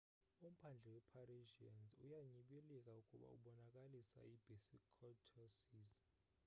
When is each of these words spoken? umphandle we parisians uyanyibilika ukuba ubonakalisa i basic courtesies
umphandle 0.47 0.87
we 0.93 0.99
parisians 1.13 1.89
uyanyibilika 2.03 2.91
ukuba 3.01 3.27
ubonakalisa 3.35 4.19
i 4.33 4.35
basic 4.45 4.83
courtesies 4.97 5.95